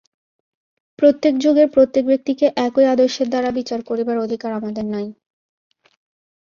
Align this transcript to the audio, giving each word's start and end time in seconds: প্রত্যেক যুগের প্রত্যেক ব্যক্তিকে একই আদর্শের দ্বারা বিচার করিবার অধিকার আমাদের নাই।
প্রত্যেক 0.99 1.33
যুগের 1.37 1.67
প্রত্যেক 1.69 2.03
ব্যক্তিকে 2.05 2.45
একই 2.65 2.85
আদর্শের 2.85 3.27
দ্বারা 3.29 3.49
বিচার 3.51 3.79
করিবার 3.83 4.17
অধিকার 4.17 4.51
আমাদের 4.53 4.85
নাই। 4.85 5.07